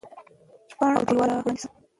[0.77, 1.67] پاڼ او دیوال رانړاوه سو.